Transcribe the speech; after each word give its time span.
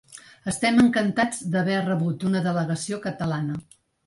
Estem 0.51 0.79
encantats 0.83 1.43
d’haver 1.57 1.83
rebut 1.83 2.27
una 2.31 2.43
delegació 2.49 3.01
catalana. 3.05 3.61